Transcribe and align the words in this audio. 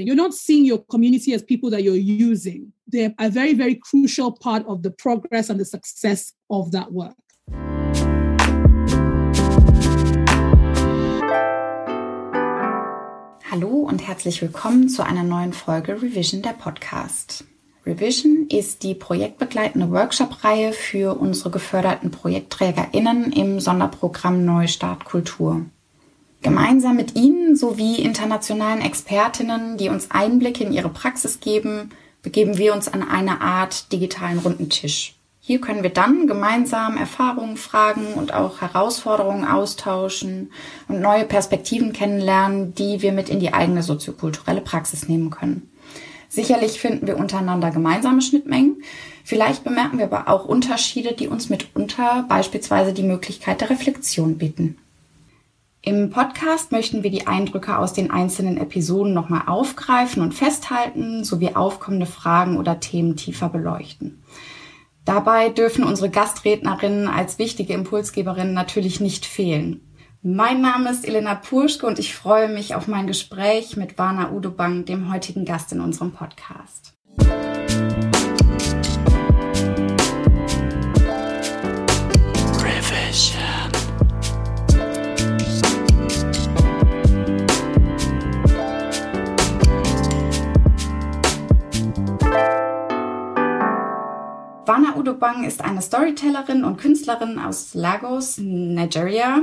You're 0.00 0.14
not 0.14 0.32
seeing 0.32 0.64
your 0.64 0.78
community 0.78 1.34
as 1.34 1.42
people 1.42 1.70
that 1.70 1.82
you're 1.82 1.96
using. 1.96 2.72
They're 2.86 3.12
a 3.18 3.28
very, 3.28 3.54
very 3.54 3.74
crucial 3.74 4.30
part 4.30 4.64
of 4.68 4.84
the 4.84 4.90
progress 4.92 5.50
and 5.50 5.58
the 5.58 5.64
success 5.64 6.34
of 6.48 6.70
that 6.70 6.92
work. 6.92 7.16
Hallo 13.50 13.88
und 13.88 14.06
herzlich 14.06 14.40
willkommen 14.40 14.88
zu 14.88 15.04
einer 15.04 15.24
neuen 15.24 15.52
Folge 15.52 16.00
Revision 16.00 16.42
der 16.42 16.52
Podcast. 16.52 17.44
Revision 17.84 18.46
ist 18.50 18.84
die 18.84 18.94
projektbegleitende 18.94 19.90
Workshop-Reihe 19.90 20.72
für 20.74 21.18
unsere 21.18 21.50
geförderten 21.50 22.12
ProjektträgerInnen 22.12 23.32
im 23.32 23.58
Sonderprogramm 23.58 24.44
Neustart 24.44 25.04
Kultur. 25.04 25.64
Gemeinsam 26.40 26.96
mit 26.96 27.16
Ihnen 27.16 27.56
sowie 27.56 27.96
internationalen 27.96 28.80
Expertinnen, 28.80 29.76
die 29.76 29.88
uns 29.88 30.10
Einblicke 30.10 30.62
in 30.62 30.72
ihre 30.72 30.88
Praxis 30.88 31.40
geben, 31.40 31.90
begeben 32.22 32.58
wir 32.58 32.74
uns 32.74 32.86
an 32.86 33.02
eine 33.02 33.40
Art 33.40 33.90
digitalen 33.92 34.38
Rundentisch. 34.38 35.14
Hier 35.40 35.60
können 35.60 35.82
wir 35.82 35.90
dann 35.90 36.26
gemeinsam 36.26 36.96
Erfahrungen, 36.96 37.56
Fragen 37.56 38.14
und 38.14 38.34
auch 38.34 38.60
Herausforderungen 38.60 39.46
austauschen 39.46 40.52
und 40.88 41.00
neue 41.00 41.24
Perspektiven 41.24 41.92
kennenlernen, 41.92 42.74
die 42.74 43.02
wir 43.02 43.12
mit 43.12 43.30
in 43.30 43.40
die 43.40 43.54
eigene 43.54 43.82
soziokulturelle 43.82 44.60
Praxis 44.60 45.08
nehmen 45.08 45.30
können. 45.30 45.70
Sicherlich 46.28 46.78
finden 46.78 47.06
wir 47.06 47.16
untereinander 47.16 47.70
gemeinsame 47.70 48.20
Schnittmengen. 48.20 48.82
Vielleicht 49.24 49.64
bemerken 49.64 49.98
wir 49.98 50.12
aber 50.12 50.28
auch 50.28 50.44
Unterschiede, 50.44 51.14
die 51.14 51.28
uns 51.28 51.48
mitunter 51.48 52.26
beispielsweise 52.28 52.92
die 52.92 53.02
Möglichkeit 53.02 53.62
der 53.62 53.70
Reflexion 53.70 54.36
bieten. 54.36 54.76
Im 55.80 56.10
Podcast 56.10 56.72
möchten 56.72 57.02
wir 57.04 57.10
die 57.10 57.26
Eindrücke 57.26 57.78
aus 57.78 57.92
den 57.92 58.10
einzelnen 58.10 58.56
Episoden 58.56 59.14
nochmal 59.14 59.42
aufgreifen 59.46 60.22
und 60.22 60.34
festhalten, 60.34 61.22
sowie 61.24 61.54
aufkommende 61.54 62.06
Fragen 62.06 62.56
oder 62.56 62.80
Themen 62.80 63.16
tiefer 63.16 63.48
beleuchten. 63.48 64.22
Dabei 65.04 65.48
dürfen 65.48 65.84
unsere 65.84 66.10
Gastrednerinnen 66.10 67.08
als 67.08 67.38
wichtige 67.38 67.72
Impulsgeberinnen 67.72 68.52
natürlich 68.52 69.00
nicht 69.00 69.24
fehlen. 69.24 69.80
Mein 70.20 70.60
Name 70.60 70.90
ist 70.90 71.06
Elena 71.06 71.36
Purschke 71.36 71.86
und 71.86 72.00
ich 72.00 72.14
freue 72.14 72.48
mich 72.48 72.74
auf 72.74 72.88
mein 72.88 73.06
Gespräch 73.06 73.76
mit 73.76 73.96
Vana 73.96 74.32
Udobang, 74.32 74.84
dem 74.84 75.12
heutigen 75.12 75.44
Gast 75.44 75.72
in 75.72 75.80
unserem 75.80 76.12
Podcast. 76.12 76.92
Vana 94.98 95.10
Udobang 95.10 95.44
ist 95.44 95.64
eine 95.64 95.80
Storytellerin 95.80 96.64
und 96.64 96.78
Künstlerin 96.78 97.38
aus 97.38 97.74
Lagos, 97.74 98.38
Nigeria, 98.38 99.42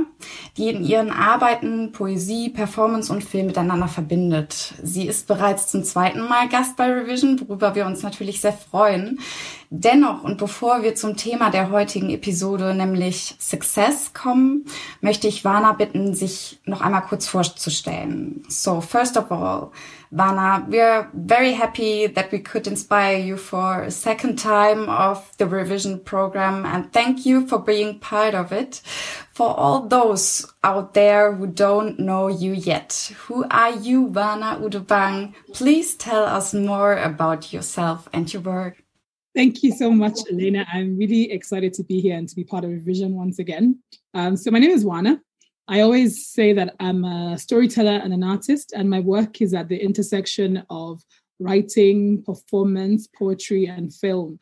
die 0.56 0.68
in 0.68 0.84
ihren 0.84 1.10
Arbeiten 1.10 1.92
Poesie, 1.92 2.50
Performance 2.50 3.12
und 3.12 3.24
Film 3.24 3.46
miteinander 3.46 3.88
verbindet. 3.88 4.74
Sie 4.82 5.06
ist 5.06 5.26
bereits 5.26 5.68
zum 5.68 5.82
zweiten 5.82 6.20
Mal 6.20 6.48
Gast 6.48 6.76
bei 6.76 6.92
Revision, 6.92 7.40
worüber 7.40 7.74
wir 7.74 7.86
uns 7.86 8.02
natürlich 8.02 8.40
sehr 8.40 8.52
freuen. 8.52 9.18
Dennoch 9.70 10.22
und 10.22 10.38
bevor 10.38 10.82
wir 10.82 10.94
zum 10.94 11.16
Thema 11.16 11.50
der 11.50 11.70
heutigen 11.70 12.10
Episode, 12.10 12.74
nämlich 12.74 13.34
Success, 13.40 14.12
kommen, 14.12 14.66
möchte 15.00 15.26
ich 15.26 15.44
Vana 15.44 15.72
bitten, 15.72 16.14
sich 16.14 16.60
noch 16.64 16.80
einmal 16.80 17.02
kurz 17.02 17.26
vorzustellen. 17.26 18.44
So, 18.48 18.80
first 18.80 19.16
of 19.16 19.30
all, 19.32 19.72
Vana, 20.12 20.64
we're 20.68 21.08
very 21.12 21.52
happy 21.52 22.06
that 22.06 22.30
we 22.30 22.38
could 22.38 22.66
inspire 22.68 23.18
you 23.18 23.36
for 23.36 23.82
a 23.82 23.90
second 23.90 24.38
time 24.38 24.88
of 24.88 25.32
the 25.38 25.46
revision 25.46 25.98
program 26.04 26.64
and 26.64 26.92
thank 26.92 27.26
you 27.26 27.46
for 27.46 27.58
being 27.58 27.98
part 27.98 28.34
of 28.34 28.52
it. 28.52 28.82
For 29.32 29.48
all 29.48 29.88
those 29.88 30.46
out 30.62 30.94
there 30.94 31.34
who 31.34 31.46
don't 31.48 31.98
know 31.98 32.28
you 32.28 32.52
yet, 32.52 33.12
who 33.26 33.44
are 33.50 33.72
you, 33.72 34.08
Vana 34.10 34.58
Udubang? 34.62 35.34
Please 35.52 35.96
tell 35.96 36.24
us 36.24 36.54
more 36.54 36.96
about 36.96 37.52
yourself 37.52 38.08
and 38.12 38.32
your 38.32 38.42
work. 38.42 38.85
Thank 39.36 39.62
you 39.62 39.70
so 39.72 39.90
much, 39.90 40.20
Elena. 40.32 40.66
I'm 40.72 40.96
really 40.96 41.30
excited 41.30 41.74
to 41.74 41.84
be 41.84 42.00
here 42.00 42.16
and 42.16 42.26
to 42.26 42.34
be 42.34 42.42
part 42.42 42.64
of 42.64 42.70
Re:Vision 42.70 43.10
once 43.10 43.38
again. 43.38 43.78
Um, 44.14 44.34
so, 44.34 44.50
my 44.50 44.58
name 44.58 44.70
is 44.70 44.82
Wana. 44.82 45.20
I 45.68 45.80
always 45.80 46.26
say 46.26 46.54
that 46.54 46.74
I'm 46.80 47.04
a 47.04 47.36
storyteller 47.36 48.00
and 48.02 48.14
an 48.14 48.24
artist, 48.24 48.72
and 48.74 48.88
my 48.88 49.00
work 49.00 49.42
is 49.42 49.52
at 49.52 49.68
the 49.68 49.76
intersection 49.76 50.62
of 50.70 51.04
writing, 51.38 52.22
performance, 52.22 53.08
poetry, 53.08 53.66
and 53.66 53.92
film. 53.92 54.38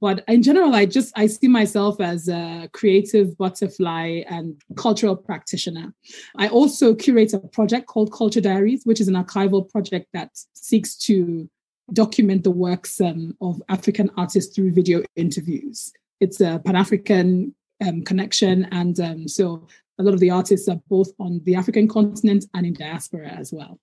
But 0.00 0.24
in 0.28 0.42
general, 0.42 0.74
I 0.74 0.86
just 0.86 1.12
I 1.14 1.26
see 1.26 1.48
myself 1.48 2.00
as 2.00 2.26
a 2.28 2.70
creative 2.72 3.36
butterfly 3.36 4.22
and 4.30 4.58
cultural 4.76 5.14
practitioner. 5.14 5.92
I 6.38 6.48
also 6.48 6.94
curate 6.94 7.34
a 7.34 7.40
project 7.40 7.86
called 7.86 8.14
Culture 8.14 8.40
Diaries, 8.40 8.86
which 8.86 9.02
is 9.02 9.08
an 9.08 9.14
archival 9.14 9.68
project 9.68 10.06
that 10.14 10.30
seeks 10.54 10.96
to 11.00 11.50
document 11.92 12.44
the 12.44 12.50
works 12.50 13.00
um, 13.00 13.36
of 13.40 13.62
African 13.68 14.10
artists 14.16 14.54
through 14.54 14.72
video 14.72 15.02
interviews. 15.16 15.92
It's 16.20 16.40
a 16.40 16.60
Pan 16.64 16.76
African 16.76 17.54
um, 17.86 18.02
connection. 18.02 18.66
And 18.72 18.98
um, 19.00 19.28
so 19.28 19.66
a 19.98 20.02
lot 20.02 20.14
of 20.14 20.20
the 20.20 20.30
artists 20.30 20.68
are 20.68 20.80
both 20.88 21.10
on 21.18 21.40
the 21.44 21.54
African 21.54 21.88
continent 21.88 22.46
and 22.54 22.66
in 22.66 22.74
diaspora 22.74 23.28
as 23.28 23.52
well. 23.52 23.78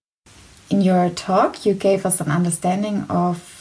In 0.69 0.81
your 0.81 1.09
talk, 1.11 1.65
you 1.65 1.73
gave 1.73 2.05
us 2.05 2.19
an 2.21 2.31
understanding 2.31 3.05
of 3.09 3.55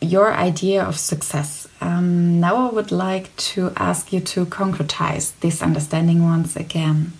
your 0.00 0.32
idea 0.32 0.82
of 0.82 0.98
success. 0.98 1.68
Um, 1.80 2.40
now 2.40 2.68
I 2.68 2.72
would 2.72 2.92
like 2.92 3.34
to 3.36 3.72
ask 3.76 4.12
you 4.12 4.20
to 4.20 4.46
concretize 4.46 5.38
this 5.40 5.62
understanding 5.62 6.24
once 6.24 6.56
again. 6.56 7.12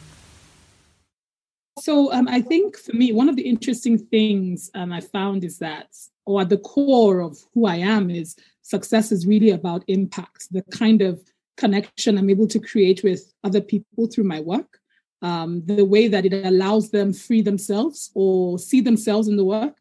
So 1.81 2.13
um, 2.13 2.29
I 2.29 2.41
think 2.41 2.77
for 2.77 2.93
me, 2.93 3.13
one 3.13 3.29
of 3.29 3.37
the 3.37 3.43
interesting 3.43 3.99
things 3.99 4.71
um, 4.75 4.93
I 4.93 5.01
found 5.01 5.45
is 5.45 5.59
that 5.59 5.89
or 6.29 6.43
at 6.43 6.51
the 6.51 6.59
core 6.59 7.21
of 7.21 7.39
who 7.55 7.65
I 7.65 7.77
am 7.77 8.11
is 8.11 8.37
success 8.61 9.11
is 9.11 9.27
really 9.27 9.51
about 9.51 9.83
impact, 9.89 10.49
the 10.51 10.63
kind 10.71 11.01
of 11.01 11.19
connection 11.57 12.19
I'm 12.19 12.29
able 12.29 12.47
to 12.49 12.61
create 12.61 13.03
with 13.03 13.33
other 13.45 13.63
people 13.63 14.07
through 14.07 14.25
my 14.25 14.41
work, 14.41 14.79
um, 15.23 15.63
the 15.65 15.87
way 15.87 16.07
that 16.07 16.27
it 16.27 16.35
allows 16.47 16.91
them 16.91 17.15
free 17.15 17.41
themselves 17.41 18.11
or 18.15 18.59
see 18.59 18.83
themselves 18.83 19.27
in 19.27 19.39
the 19.39 19.45
work, 19.45 19.77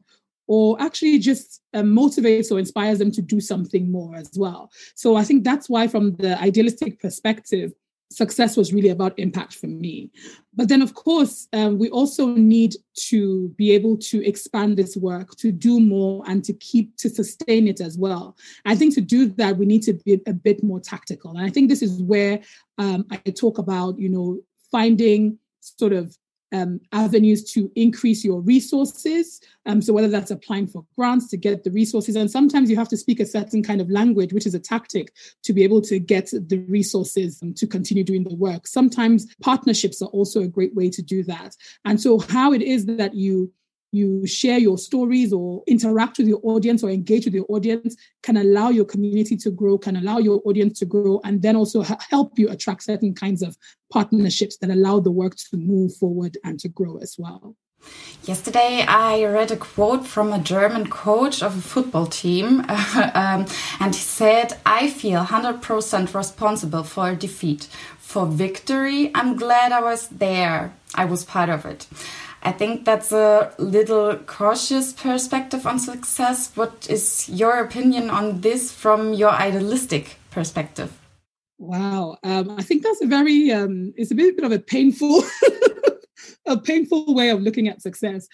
or 0.47 0.81
actually 0.81 1.19
just 1.19 1.61
uh, 1.73 1.81
motivates 1.81 2.49
or 2.49 2.59
inspires 2.59 2.99
them 2.99 3.11
to 3.11 3.21
do 3.21 3.41
something 3.41 3.91
more 3.91 4.15
as 4.15 4.31
well. 4.37 4.71
So 4.95 5.17
I 5.17 5.25
think 5.25 5.43
that's 5.43 5.67
why, 5.67 5.89
from 5.89 6.15
the 6.15 6.39
idealistic 6.41 7.01
perspective, 7.01 7.73
success 8.09 8.55
was 8.55 8.73
really 8.73 8.89
about 8.89 9.17
impact 9.19 9.55
for 9.55 9.67
me. 9.67 10.09
But 10.55 10.69
then, 10.69 10.81
of 10.81 10.93
course, 10.93 11.47
um, 11.53 11.77
we 11.77 11.89
also 11.89 12.27
need 12.27 12.75
to 13.09 13.49
be 13.57 13.71
able 13.71 13.97
to 13.97 14.25
expand 14.27 14.77
this 14.77 14.97
work, 14.97 15.35
to 15.37 15.51
do 15.51 15.79
more, 15.79 16.23
and 16.27 16.43
to 16.45 16.53
keep 16.53 16.95
to 16.97 17.09
sustain 17.09 17.67
it 17.67 17.81
as 17.81 17.97
well. 17.97 18.35
I 18.65 18.75
think 18.75 18.95
to 18.95 19.01
do 19.01 19.27
that, 19.33 19.57
we 19.57 19.65
need 19.65 19.83
to 19.83 19.93
be 19.93 20.21
a 20.25 20.33
bit 20.33 20.63
more 20.63 20.79
tactical. 20.79 21.31
And 21.31 21.45
I 21.45 21.49
think 21.49 21.69
this 21.69 21.81
is 21.81 22.01
where 22.01 22.39
um, 22.77 23.05
I 23.11 23.17
talk 23.17 23.57
about, 23.57 23.99
you 23.99 24.09
know, 24.09 24.39
finding 24.71 25.37
sort 25.59 25.93
of 25.93 26.15
um, 26.53 26.79
avenues 26.91 27.43
to 27.53 27.71
increase 27.75 28.23
your 28.23 28.41
resources. 28.41 29.41
Um, 29.65 29.81
so 29.81 29.93
whether 29.93 30.07
that's 30.07 30.31
applying 30.31 30.67
for 30.67 30.85
grants 30.95 31.29
to 31.29 31.37
get 31.37 31.63
the 31.63 31.71
resources, 31.71 32.15
and 32.15 32.29
sometimes 32.29 32.69
you 32.69 32.75
have 32.75 32.89
to 32.89 32.97
speak 32.97 33.19
a 33.19 33.25
certain 33.25 33.63
kind 33.63 33.81
of 33.81 33.89
language, 33.89 34.33
which 34.33 34.45
is 34.45 34.55
a 34.55 34.59
tactic 34.59 35.13
to 35.43 35.53
be 35.53 35.63
able 35.63 35.81
to 35.81 35.99
get 35.99 36.29
the 36.31 36.65
resources 36.67 37.41
um, 37.43 37.53
to 37.53 37.67
continue 37.67 38.03
doing 38.03 38.23
the 38.23 38.35
work. 38.35 38.67
Sometimes 38.67 39.35
partnerships 39.41 40.01
are 40.01 40.09
also 40.09 40.41
a 40.41 40.47
great 40.47 40.73
way 40.75 40.89
to 40.89 41.01
do 41.01 41.23
that. 41.23 41.55
And 41.85 41.99
so 41.99 42.19
how 42.19 42.53
it 42.53 42.61
is 42.61 42.85
that 42.85 43.13
you 43.13 43.51
you 43.97 44.25
share 44.27 44.57
your 44.57 44.77
stories 44.77 45.33
or 45.33 45.63
interact 45.67 46.19
with 46.19 46.27
your 46.27 46.39
audience 46.43 46.83
or 46.83 46.89
engage 46.89 47.25
with 47.25 47.33
your 47.33 47.45
audience 47.49 47.95
can 48.23 48.37
allow 48.37 48.69
your 48.69 48.85
community 48.85 49.35
to 49.37 49.51
grow, 49.51 49.77
can 49.77 49.95
allow 49.97 50.19
your 50.19 50.41
audience 50.45 50.79
to 50.79 50.85
grow, 50.85 51.19
and 51.23 51.41
then 51.41 51.55
also 51.55 51.83
help 52.09 52.37
you 52.37 52.49
attract 52.49 52.83
certain 52.83 53.13
kinds 53.13 53.41
of 53.41 53.57
partnerships 53.91 54.57
that 54.57 54.69
allow 54.69 54.99
the 54.99 55.11
work 55.11 55.35
to 55.35 55.57
move 55.57 55.95
forward 55.95 56.37
and 56.43 56.59
to 56.59 56.69
grow 56.69 56.97
as 56.97 57.15
well. 57.17 57.55
Yesterday, 58.23 58.83
I 58.87 59.23
read 59.23 59.51
a 59.51 59.55
quote 59.55 60.05
from 60.05 60.33
a 60.33 60.39
German 60.39 60.89
coach 60.89 61.41
of 61.41 61.57
a 61.57 61.61
football 61.61 62.07
team, 62.07 62.65
um, 63.13 63.45
and 63.79 63.95
he 63.95 64.01
said, 64.01 64.57
I 64.65 64.89
feel 64.89 65.23
100% 65.23 66.13
responsible 66.13 66.83
for 66.83 67.15
defeat. 67.15 67.67
For 67.99 68.25
victory, 68.25 69.11
I'm 69.15 69.35
glad 69.37 69.71
I 69.71 69.81
was 69.81 70.07
there. 70.07 70.73
I 70.95 71.05
was 71.05 71.23
part 71.23 71.49
of 71.49 71.65
it. 71.65 71.87
I 72.47 72.53
think 72.53 72.85
that's 72.85 73.11
a 73.11 73.53
little 73.57 74.15
cautious 74.25 74.93
perspective 74.93 75.67
on 75.67 75.79
success. 75.79 76.49
What 76.55 76.87
is 76.89 77.27
your 77.27 77.59
opinion 77.59 78.09
on 78.09 78.39
this 78.39 78.71
from 78.71 79.13
your 79.13 79.31
idealistic 79.31 80.17
perspective? 80.31 80.97
Wow, 81.57 82.15
um, 82.23 82.51
I 82.51 82.63
think 82.63 82.83
that's 82.83 83.01
a 83.01 83.05
very 83.05 83.51
um, 83.51 83.93
it's 83.97 84.11
a 84.11 84.15
bit, 84.15 84.37
bit 84.37 84.45
of 84.45 84.53
a 84.53 84.59
painful 84.59 85.23
a 86.45 86.57
painful 86.57 87.13
way 87.13 87.31
of 87.31 87.41
looking 87.41 87.67
at 87.67 87.81
success. 87.81 88.29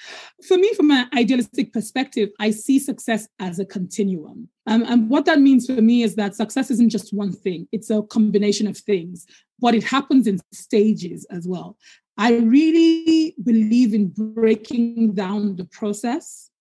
For 0.48 0.57
me, 0.57 0.71
from 0.75 0.92
an 0.92 1.09
idealistic 1.18 1.74
perspective, 1.74 2.30
I 2.39 2.51
see 2.51 2.77
success 2.77 3.27
as 3.39 3.57
a 3.57 3.66
continuum. 3.66 4.48
Um, 4.68 4.83
and 4.83 5.09
what 5.09 5.25
that 5.25 5.42
means 5.42 5.66
for 5.66 5.81
me 5.81 6.04
is 6.04 6.16
that 6.16 6.36
success 6.36 6.69
isn't 6.69 6.89
just 6.89 7.13
one 7.13 7.33
thing, 7.33 7.68
it's 7.71 7.89
a 7.89 8.04
combination 8.04 8.68
of 8.68 8.77
things, 8.77 9.25
but 9.59 9.74
it 9.74 9.83
happens 9.83 10.27
in 10.27 10.39
stages 10.51 11.25
as 11.31 11.48
well. 11.48 11.77
I 12.18 12.38
really 12.38 13.36
believe 13.44 13.94
in 13.94 14.07
breaking 14.07 15.13
down 15.13 15.56
the 15.56 15.65
process. 15.65 16.51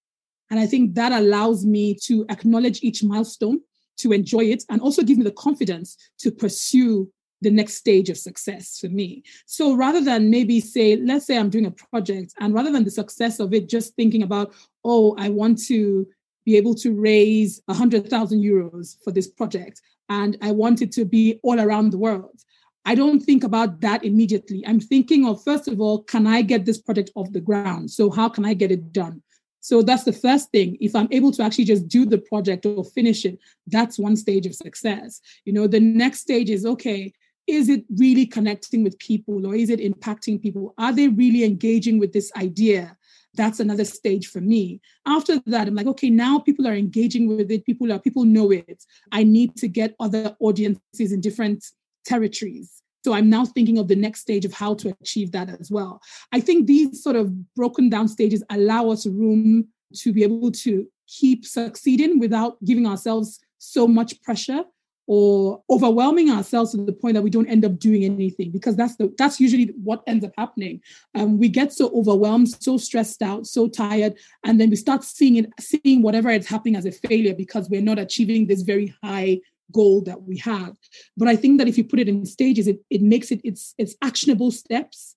And 0.50 0.58
I 0.58 0.66
think 0.66 0.94
that 0.94 1.12
allows 1.12 1.64
me 1.64 1.96
to 2.04 2.26
acknowledge 2.28 2.82
each 2.82 3.02
milestone, 3.02 3.60
to 3.98 4.12
enjoy 4.12 4.44
it, 4.44 4.64
and 4.68 4.80
also 4.80 5.02
give 5.02 5.18
me 5.18 5.24
the 5.24 5.32
confidence 5.32 5.96
to 6.18 6.30
pursue 6.30 7.10
the 7.42 7.50
next 7.50 7.74
stage 7.74 8.08
of 8.08 8.16
success 8.16 8.78
for 8.78 8.88
me. 8.88 9.22
So 9.46 9.74
rather 9.74 10.00
than 10.00 10.30
maybe 10.30 10.60
say, 10.60 10.96
let's 10.96 11.26
say 11.26 11.36
I'm 11.36 11.50
doing 11.50 11.66
a 11.66 11.70
project, 11.70 12.34
and 12.40 12.54
rather 12.54 12.70
than 12.70 12.84
the 12.84 12.90
success 12.90 13.40
of 13.40 13.52
it, 13.52 13.68
just 13.68 13.94
thinking 13.96 14.22
about, 14.22 14.54
oh, 14.84 15.14
I 15.18 15.28
want 15.28 15.62
to 15.66 16.06
be 16.44 16.56
able 16.56 16.74
to 16.76 16.94
raise 16.94 17.60
100,000 17.66 18.40
euros 18.40 18.96
for 19.02 19.10
this 19.10 19.28
project, 19.28 19.80
and 20.08 20.36
I 20.40 20.52
want 20.52 20.82
it 20.82 20.92
to 20.92 21.04
be 21.04 21.40
all 21.42 21.60
around 21.60 21.90
the 21.90 21.98
world. 21.98 22.40
I 22.84 22.94
don't 22.94 23.20
think 23.20 23.44
about 23.44 23.80
that 23.80 24.04
immediately. 24.04 24.64
I'm 24.66 24.80
thinking 24.80 25.26
of, 25.26 25.42
first 25.42 25.68
of 25.68 25.80
all, 25.80 26.02
can 26.02 26.26
I 26.26 26.42
get 26.42 26.64
this 26.64 26.78
project 26.78 27.10
off 27.14 27.32
the 27.32 27.40
ground? 27.40 27.90
So, 27.90 28.10
how 28.10 28.28
can 28.28 28.44
I 28.44 28.54
get 28.54 28.72
it 28.72 28.92
done? 28.92 29.22
So, 29.60 29.82
that's 29.82 30.04
the 30.04 30.12
first 30.12 30.50
thing. 30.50 30.76
If 30.80 30.96
I'm 30.96 31.08
able 31.12 31.30
to 31.32 31.42
actually 31.42 31.64
just 31.64 31.86
do 31.86 32.04
the 32.04 32.18
project 32.18 32.66
or 32.66 32.84
finish 32.84 33.24
it, 33.24 33.38
that's 33.66 33.98
one 33.98 34.16
stage 34.16 34.46
of 34.46 34.54
success. 34.54 35.20
You 35.44 35.52
know, 35.52 35.66
the 35.66 35.80
next 35.80 36.20
stage 36.20 36.50
is 36.50 36.66
okay, 36.66 37.12
is 37.46 37.68
it 37.68 37.84
really 37.96 38.26
connecting 38.26 38.82
with 38.82 38.98
people 38.98 39.46
or 39.46 39.54
is 39.54 39.70
it 39.70 39.80
impacting 39.80 40.40
people? 40.40 40.74
Are 40.78 40.92
they 40.92 41.08
really 41.08 41.44
engaging 41.44 41.98
with 41.98 42.12
this 42.12 42.32
idea? 42.36 42.96
That's 43.34 43.60
another 43.60 43.84
stage 43.84 44.26
for 44.26 44.40
me. 44.40 44.80
After 45.06 45.40
that, 45.46 45.66
I'm 45.66 45.74
like, 45.74 45.86
okay, 45.86 46.10
now 46.10 46.38
people 46.38 46.68
are 46.68 46.74
engaging 46.74 47.28
with 47.28 47.50
it. 47.50 47.64
People 47.64 47.90
are 47.92 47.98
people 47.98 48.24
know 48.24 48.50
it. 48.50 48.84
I 49.10 49.24
need 49.24 49.56
to 49.56 49.68
get 49.68 49.94
other 49.98 50.36
audiences 50.38 51.12
in 51.12 51.20
different 51.20 51.64
territories. 52.04 52.82
So 53.04 53.12
I'm 53.12 53.28
now 53.28 53.44
thinking 53.44 53.78
of 53.78 53.88
the 53.88 53.96
next 53.96 54.20
stage 54.20 54.44
of 54.44 54.52
how 54.52 54.74
to 54.74 54.94
achieve 55.00 55.32
that 55.32 55.48
as 55.60 55.70
well. 55.70 56.00
I 56.32 56.40
think 56.40 56.66
these 56.66 57.02
sort 57.02 57.16
of 57.16 57.54
broken 57.54 57.88
down 57.88 58.08
stages 58.08 58.44
allow 58.50 58.90
us 58.90 59.06
room 59.06 59.68
to 59.96 60.12
be 60.12 60.22
able 60.22 60.52
to 60.52 60.86
keep 61.08 61.44
succeeding 61.44 62.18
without 62.18 62.62
giving 62.64 62.86
ourselves 62.86 63.40
so 63.58 63.86
much 63.88 64.20
pressure 64.22 64.64
or 65.06 65.60
overwhelming 65.68 66.30
ourselves 66.30 66.70
to 66.70 66.76
the 66.78 66.92
point 66.92 67.14
that 67.14 67.22
we 67.22 67.30
don't 67.30 67.48
end 67.48 67.64
up 67.64 67.78
doing 67.78 68.04
anything 68.04 68.50
because 68.50 68.76
that's 68.76 68.96
the 68.96 69.12
that's 69.18 69.40
usually 69.40 69.66
what 69.82 70.02
ends 70.06 70.24
up 70.24 70.30
happening 70.38 70.80
um, 71.16 71.38
we 71.38 71.48
get 71.48 71.72
so 71.72 71.90
overwhelmed 71.92 72.48
so 72.62 72.76
stressed 72.76 73.20
out 73.20 73.44
so 73.44 73.68
tired 73.68 74.14
and 74.44 74.60
then 74.60 74.70
we 74.70 74.76
start 74.76 75.02
seeing 75.02 75.36
it 75.36 75.50
seeing 75.58 76.02
whatever 76.02 76.30
is 76.30 76.46
happening 76.46 76.76
as 76.76 76.86
a 76.86 76.92
failure 76.92 77.34
because 77.34 77.68
we're 77.68 77.82
not 77.82 77.98
achieving 77.98 78.46
this 78.46 78.62
very 78.62 78.94
high 79.02 79.38
goal 79.72 80.02
that 80.02 80.22
we 80.22 80.36
have 80.38 80.74
but 81.16 81.28
i 81.28 81.36
think 81.36 81.58
that 81.58 81.68
if 81.68 81.76
you 81.78 81.84
put 81.84 82.00
it 82.00 82.08
in 82.08 82.24
stages 82.24 82.66
it, 82.66 82.78
it 82.90 83.02
makes 83.02 83.30
it 83.30 83.40
it's 83.44 83.74
it's 83.78 83.94
actionable 84.02 84.50
steps 84.50 85.16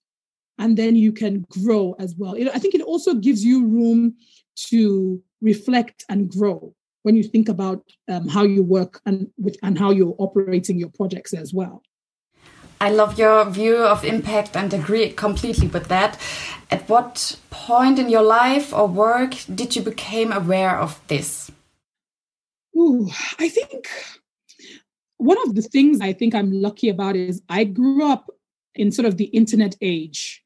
and 0.58 0.78
then 0.78 0.96
you 0.96 1.12
can 1.12 1.46
grow 1.50 1.96
as 2.00 2.16
well 2.16 2.34
it, 2.34 2.48
i 2.54 2.60
think 2.60 2.74
it 2.74 2.82
also 2.82 3.14
gives 3.14 3.44
you 3.44 3.66
room 3.66 4.16
to 4.56 5.22
reflect 5.42 6.06
and 6.10 6.30
grow 6.30 6.74
when 7.06 7.16
you 7.16 7.24
think 7.24 7.48
about 7.50 7.84
um, 8.10 8.28
how 8.28 8.42
you 8.44 8.64
work 8.64 9.00
and 9.06 9.28
with, 9.38 9.58
and 9.62 9.78
how 9.78 9.92
you're 9.92 10.16
operating 10.18 10.80
your 10.80 10.90
projects 10.90 11.36
as 11.36 11.54
well. 11.54 11.84
I 12.82 12.90
love 12.90 13.20
your 13.20 13.46
view 13.46 13.78
of 13.78 14.04
impact 14.04 14.58
and 14.58 14.74
agree 14.74 15.12
completely 15.12 15.68
with 15.68 15.88
that. 15.88 16.20
At 16.72 16.90
what 16.90 17.40
point 17.52 18.00
in 18.00 18.10
your 18.10 18.24
life 18.24 18.74
or 18.74 18.88
work 18.88 19.36
did 19.54 19.76
you 19.76 19.84
become 19.84 20.32
aware 20.32 20.80
of 20.80 21.00
this? 21.08 21.52
Ooh, 22.76 23.08
I 23.38 23.50
think 23.50 23.88
one 25.18 25.38
of 25.48 25.56
the 25.56 25.62
things 25.62 26.02
I 26.02 26.14
think 26.14 26.36
I'm 26.36 26.52
lucky 26.52 26.90
about 26.90 27.16
is 27.16 27.42
I 27.50 27.64
grew 27.64 28.06
up 28.06 28.30
in 28.76 28.92
sort 28.92 29.06
of 29.06 29.18
the 29.18 29.26
internet 29.26 29.76
age 29.82 30.44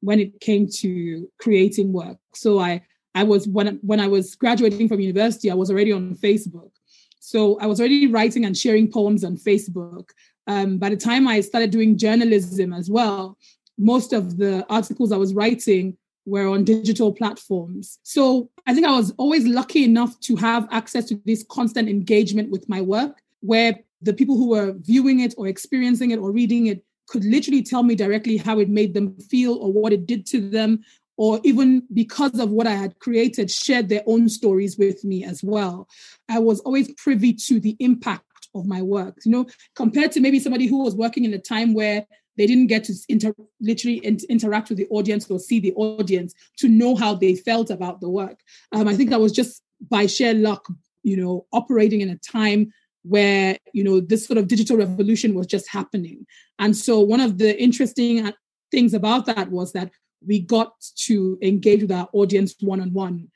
when 0.00 0.20
it 0.20 0.40
came 0.40 0.68
to 0.68 1.28
creating 1.38 1.92
work. 1.92 2.18
So 2.34 2.60
I 2.60 2.82
I 3.14 3.24
was 3.24 3.48
when 3.48 3.78
when 3.82 4.00
I 4.00 4.08
was 4.08 4.34
graduating 4.34 4.88
from 4.88 5.00
university, 5.00 5.50
I 5.50 5.54
was 5.54 5.70
already 5.70 5.92
on 5.92 6.14
Facebook. 6.16 6.70
So 7.18 7.58
I 7.60 7.66
was 7.66 7.80
already 7.80 8.06
writing 8.06 8.44
and 8.44 8.56
sharing 8.56 8.90
poems 8.90 9.24
on 9.24 9.36
Facebook. 9.36 10.10
Um, 10.46 10.78
by 10.78 10.90
the 10.90 10.96
time 10.96 11.26
I 11.26 11.40
started 11.40 11.70
doing 11.70 11.98
journalism 11.98 12.72
as 12.72 12.88
well, 12.88 13.36
most 13.78 14.12
of 14.12 14.36
the 14.36 14.64
articles 14.68 15.10
I 15.10 15.16
was 15.16 15.34
writing 15.34 15.96
were 16.24 16.46
on 16.46 16.64
digital 16.64 17.12
platforms. 17.12 17.98
So 18.02 18.50
I 18.66 18.74
think 18.74 18.86
I 18.86 18.96
was 18.96 19.12
always 19.16 19.46
lucky 19.46 19.84
enough 19.84 20.18
to 20.20 20.36
have 20.36 20.68
access 20.70 21.06
to 21.06 21.20
this 21.24 21.44
constant 21.48 21.88
engagement 21.88 22.50
with 22.50 22.68
my 22.68 22.80
work, 22.80 23.20
where 23.40 23.80
the 24.02 24.12
people 24.12 24.36
who 24.36 24.50
were 24.50 24.74
viewing 24.78 25.20
it 25.20 25.34
or 25.36 25.46
experiencing 25.46 26.10
it 26.10 26.18
or 26.18 26.30
reading 26.30 26.66
it 26.66 26.84
could 27.08 27.24
literally 27.24 27.62
tell 27.62 27.82
me 27.82 27.94
directly 27.94 28.36
how 28.36 28.58
it 28.58 28.68
made 28.68 28.94
them 28.94 29.16
feel 29.30 29.54
or 29.54 29.72
what 29.72 29.92
it 29.92 30.06
did 30.06 30.26
to 30.26 30.40
them 30.50 30.82
or 31.16 31.40
even 31.44 31.82
because 31.94 32.38
of 32.38 32.50
what 32.50 32.66
I 32.66 32.74
had 32.74 32.98
created, 32.98 33.50
shared 33.50 33.88
their 33.88 34.02
own 34.06 34.28
stories 34.28 34.76
with 34.76 35.02
me 35.04 35.24
as 35.24 35.42
well. 35.42 35.88
I 36.28 36.38
was 36.38 36.60
always 36.60 36.92
privy 36.94 37.32
to 37.32 37.58
the 37.58 37.76
impact 37.80 38.24
of 38.54 38.66
my 38.66 38.82
work, 38.82 39.18
you 39.24 39.32
know, 39.32 39.46
compared 39.74 40.12
to 40.12 40.20
maybe 40.20 40.40
somebody 40.40 40.66
who 40.66 40.82
was 40.82 40.94
working 40.94 41.24
in 41.24 41.32
a 41.34 41.38
time 41.38 41.74
where 41.74 42.06
they 42.36 42.46
didn't 42.46 42.66
get 42.66 42.84
to 42.84 42.94
inter- 43.08 43.34
literally 43.60 43.96
in- 43.98 44.18
interact 44.28 44.68
with 44.68 44.78
the 44.78 44.86
audience 44.90 45.30
or 45.30 45.38
see 45.38 45.58
the 45.58 45.72
audience 45.74 46.34
to 46.58 46.68
know 46.68 46.94
how 46.94 47.14
they 47.14 47.34
felt 47.34 47.70
about 47.70 48.00
the 48.00 48.10
work. 48.10 48.40
Um, 48.72 48.88
I 48.88 48.94
think 48.94 49.12
I 49.12 49.16
was 49.16 49.32
just 49.32 49.62
by 49.88 50.06
sheer 50.06 50.34
luck, 50.34 50.66
you 51.02 51.16
know, 51.16 51.46
operating 51.52 52.02
in 52.02 52.10
a 52.10 52.16
time 52.16 52.72
where 53.08 53.56
you 53.72 53.84
know 53.84 54.00
this 54.00 54.26
sort 54.26 54.38
of 54.38 54.48
digital 54.48 54.76
revolution 54.76 55.34
was 55.34 55.46
just 55.46 55.68
happening 55.68 56.26
and 56.58 56.76
so 56.76 57.00
one 57.00 57.20
of 57.20 57.38
the 57.38 57.60
interesting 57.62 58.26
uh, 58.26 58.32
things 58.70 58.94
about 58.94 59.26
that 59.26 59.50
was 59.50 59.72
that 59.72 59.90
we 60.26 60.40
got 60.40 60.72
to 60.96 61.38
engage 61.42 61.82
with 61.82 61.92
our 61.92 62.08
audience 62.12 62.54
one 62.60 62.80
on 62.80 62.92
one 62.92 63.28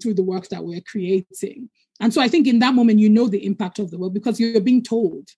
through 0.00 0.14
the 0.14 0.22
work 0.22 0.48
that 0.48 0.64
we're 0.64 0.82
creating. 0.82 1.68
And 2.00 2.12
so 2.12 2.20
I 2.20 2.28
think 2.28 2.46
in 2.46 2.58
that 2.60 2.74
moment, 2.74 2.98
you 2.98 3.08
know 3.08 3.28
the 3.28 3.44
impact 3.44 3.78
of 3.78 3.90
the 3.90 3.98
work 3.98 4.12
because 4.12 4.40
you're 4.40 4.60
being 4.60 4.82
told 4.82 5.28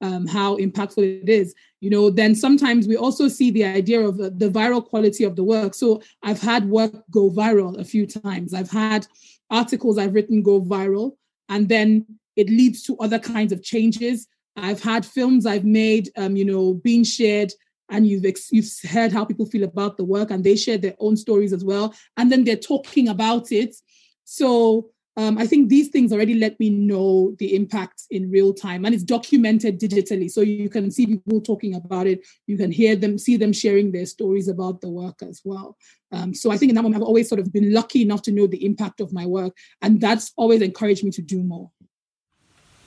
um, 0.00 0.26
how 0.26 0.56
impactful 0.56 1.22
it 1.22 1.28
is. 1.28 1.54
You 1.80 1.90
know, 1.90 2.10
then 2.10 2.34
sometimes 2.34 2.86
we 2.86 2.96
also 2.96 3.28
see 3.28 3.50
the 3.50 3.64
idea 3.64 4.00
of 4.00 4.20
uh, 4.20 4.30
the 4.34 4.48
viral 4.48 4.84
quality 4.84 5.24
of 5.24 5.36
the 5.36 5.44
work. 5.44 5.74
So 5.74 6.02
I've 6.22 6.40
had 6.40 6.68
work 6.68 6.92
go 7.10 7.30
viral 7.30 7.78
a 7.78 7.84
few 7.84 8.06
times. 8.06 8.54
I've 8.54 8.70
had 8.70 9.06
articles 9.50 9.98
I've 9.98 10.14
written 10.14 10.42
go 10.42 10.60
viral, 10.60 11.16
and 11.48 11.68
then 11.68 12.06
it 12.36 12.48
leads 12.48 12.82
to 12.84 12.96
other 12.98 13.18
kinds 13.18 13.52
of 13.52 13.62
changes. 13.62 14.26
I've 14.56 14.82
had 14.82 15.04
films 15.04 15.46
I've 15.46 15.64
made, 15.64 16.10
um, 16.16 16.36
you 16.36 16.44
know, 16.44 16.74
being 16.74 17.04
shared 17.04 17.52
and 17.90 18.06
you've 18.06 18.24
ex- 18.24 18.52
you've 18.52 18.70
heard 18.88 19.12
how 19.12 19.24
people 19.24 19.46
feel 19.46 19.64
about 19.64 19.96
the 19.96 20.04
work 20.04 20.30
and 20.30 20.42
they 20.42 20.56
share 20.56 20.78
their 20.78 20.94
own 20.98 21.16
stories 21.16 21.52
as 21.52 21.64
well 21.64 21.94
and 22.16 22.30
then 22.30 22.44
they're 22.44 22.56
talking 22.56 23.08
about 23.08 23.52
it. 23.52 23.76
So 24.24 24.90
um, 25.16 25.38
i 25.38 25.46
think 25.46 25.68
these 25.68 25.88
things 25.88 26.12
already 26.12 26.34
let 26.34 26.58
me 26.58 26.70
know 26.70 27.34
the 27.38 27.54
impact 27.54 28.02
in 28.10 28.30
real 28.30 28.52
time 28.52 28.84
and 28.84 28.94
it's 28.94 29.04
documented 29.04 29.78
digitally 29.78 30.28
so 30.28 30.40
you 30.40 30.68
can 30.68 30.90
see 30.90 31.06
people 31.06 31.40
talking 31.40 31.74
about 31.74 32.06
it. 32.06 32.26
You 32.46 32.56
can 32.56 32.72
hear 32.72 32.96
them 32.96 33.18
see 33.18 33.36
them 33.36 33.52
sharing 33.52 33.92
their 33.92 34.06
stories 34.06 34.48
about 34.48 34.80
the 34.80 34.88
work 34.88 35.22
as 35.22 35.40
well. 35.44 35.76
Um, 36.10 36.34
so 36.34 36.50
i 36.50 36.56
think 36.56 36.70
in 36.70 36.76
that 36.76 36.82
moment 36.82 37.02
i've 37.02 37.08
always 37.08 37.28
sort 37.28 37.40
of 37.40 37.52
been 37.52 37.72
lucky 37.72 38.02
enough 38.02 38.22
to 38.22 38.32
know 38.32 38.46
the 38.46 38.64
impact 38.64 39.00
of 39.00 39.12
my 39.12 39.26
work 39.26 39.56
and 39.82 40.00
that's 40.00 40.32
always 40.36 40.62
encouraged 40.62 41.04
me 41.04 41.10
to 41.12 41.22
do 41.22 41.42
more 41.42 41.70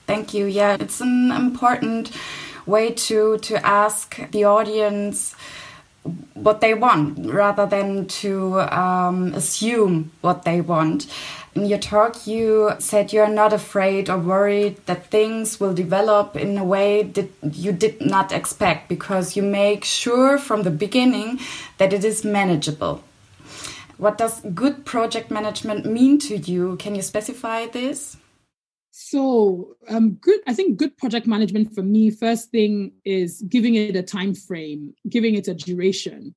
thank 0.07 0.33
you 0.33 0.45
yeah 0.45 0.77
it's 0.79 1.01
an 1.01 1.31
important 1.31 2.11
way 2.65 2.91
to 2.91 3.37
to 3.39 3.53
ask 3.65 4.19
the 4.31 4.43
audience 4.43 5.35
what 6.33 6.61
they 6.61 6.73
want 6.73 7.33
rather 7.33 7.65
than 7.65 8.07
to 8.07 8.59
um, 8.61 9.33
assume 9.33 10.11
what 10.21 10.43
they 10.43 10.61
want. 10.61 11.07
In 11.55 11.65
your 11.65 11.79
talk, 11.79 12.27
you 12.27 12.71
said 12.79 13.11
you're 13.11 13.27
not 13.27 13.51
afraid 13.51 14.09
or 14.09 14.17
worried 14.17 14.77
that 14.85 15.07
things 15.07 15.59
will 15.59 15.73
develop 15.73 16.35
in 16.35 16.57
a 16.57 16.63
way 16.63 17.03
that 17.03 17.29
you 17.41 17.71
did 17.71 17.99
not 17.99 18.31
expect 18.31 18.89
because 18.89 19.35
you 19.35 19.41
make 19.41 19.83
sure 19.83 20.37
from 20.37 20.63
the 20.63 20.71
beginning 20.71 21.39
that 21.79 21.93
it 21.93 22.05
is 22.05 22.23
manageable. 22.23 23.03
What 23.97 24.19
does 24.19 24.41
good 24.53 24.85
project 24.85 25.31
management 25.31 25.85
mean 25.87 26.19
to 26.19 26.37
you? 26.37 26.75
Can 26.77 26.93
you 26.93 27.01
specify 27.01 27.65
this? 27.65 28.17
So, 28.99 29.75
um, 29.87 30.13
good. 30.13 30.39
I 30.47 30.55
think 30.55 30.79
good 30.79 30.97
project 30.97 31.27
management 31.27 31.75
for 31.75 31.83
me, 31.83 32.09
first 32.09 32.49
thing 32.49 32.93
is 33.05 33.43
giving 33.47 33.75
it 33.75 33.95
a 33.95 34.01
time 34.01 34.33
frame, 34.33 34.95
giving 35.07 35.35
it 35.35 35.47
a 35.47 35.53
duration. 35.53 36.33